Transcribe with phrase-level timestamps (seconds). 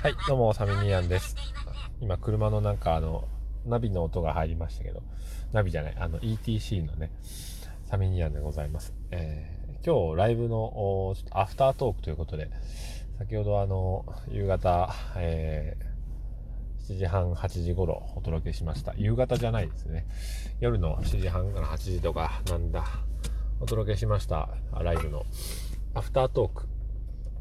[0.00, 1.34] はい、どうも、サミニアンです。
[2.00, 3.26] 今、車のなんか、あの、
[3.66, 5.02] ナビの音が入りましたけど、
[5.52, 7.10] ナビじゃない、あの、ETC のね、
[7.84, 8.94] サミニアンでございます。
[9.10, 12.48] えー、今日、ライブの、ちょっとアフタートークということで、
[13.18, 18.94] 先ほど、あの、夕方、えー、7時半、8時頃お届けしました。
[18.96, 20.06] 夕方じゃないですね。
[20.60, 22.84] 夜の7時半から8時とか、なんだ、
[23.58, 24.48] お届けしました
[24.80, 25.24] ライブの
[25.94, 26.68] アフタートーク。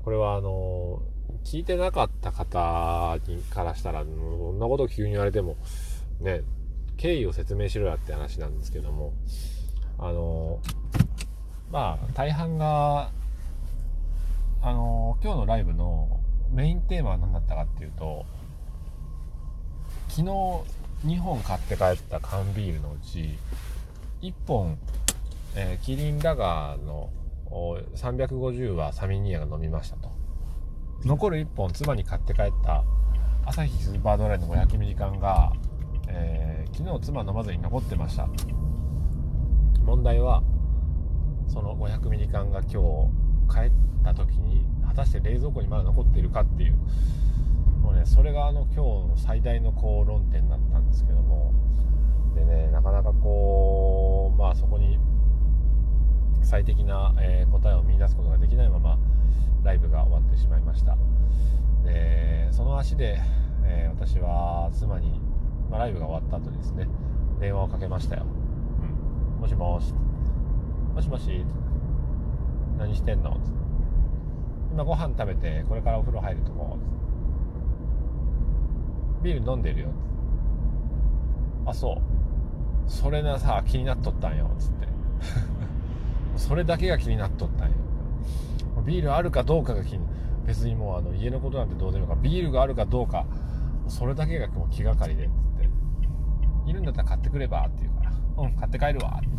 [0.03, 1.03] これはあの
[1.47, 5.55] 聞いてなかった方にからしたら、そんなこと急に言われても、
[6.19, 6.41] ね、
[6.97, 9.13] 経緯を説明しろやって話なんですけども、
[9.97, 10.59] あの
[11.71, 13.11] まあ、大半が、
[14.61, 16.19] あの今日のライブの
[16.51, 18.25] メインテーマは何だったかっていうと、
[20.09, 20.27] 昨日
[21.05, 23.37] 2本買って帰った缶ビールのうち、
[24.21, 24.77] 1本
[25.55, 27.09] えー、キリンラガーの
[27.95, 30.26] 350はサミニアが飲みましたと。
[31.05, 32.83] 残る1本妻に買って帰った
[33.45, 35.53] アサヒスーパードライの500ミリ缶が、
[36.07, 38.27] えー、昨日妻飲まずに残ってました。
[39.83, 40.43] 問題は
[41.47, 43.09] その500ミリ缶が今
[43.47, 43.71] 日帰っ
[44.03, 46.77] た時に果たして冷蔵庫にまだ残っているかっていう。
[47.81, 51.53] もうねそれがあの今日の最大のこう論点だったんですけども
[56.47, 58.97] 最適な、えー、答えを見いだすことができないまま
[59.63, 60.97] ライブが終わってしまいました。
[61.83, 63.19] でその足で、
[63.65, 65.19] えー、私は妻に、
[65.69, 66.87] まあ、ライブが終わった後ですね
[67.41, 68.23] 電話をかけましたよ、
[69.35, 69.93] うん、もしもし。
[70.95, 71.45] もしもし。
[72.77, 73.35] 何してんの？
[74.71, 76.77] 今ご飯食べてこれからお風呂入るとこ。
[79.21, 79.89] ビール飲んでるよ。
[81.65, 81.97] あそう。
[82.89, 84.49] それなさ気になっとったんよ。
[84.57, 84.87] つって。
[86.37, 87.75] それだけが気になっとったんよ
[88.85, 90.05] ビールあるかどうかが気に
[90.45, 93.25] 別にもうあの家のことなんてどうでもいいからビールがあるかどうか
[93.87, 95.69] それだけがもう気がかりでっつって。
[96.69, 98.11] いるんだったら買ってくればって言うから。
[98.43, 99.37] うん買って帰るわって。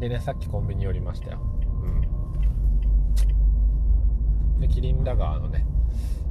[0.00, 1.40] でねさっきコンビニ寄りましたよ。
[4.56, 4.60] うん。
[4.60, 5.66] でキリンラガーのね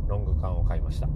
[0.08, 1.08] ロング缶を買いました。